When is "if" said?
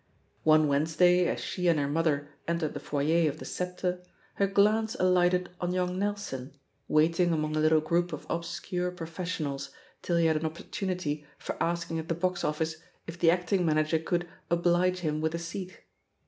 13.05-13.19